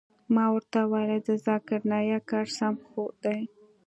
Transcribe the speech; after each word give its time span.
ما 0.33 0.45
ورته 0.53 0.79
وويل 0.83 1.21
د 1.27 1.29
ذاکر 1.45 1.79
نايک 1.91 2.23
کار 2.31 2.47
سم 2.57 2.75
خو 2.87 3.03
دى. 3.23 3.39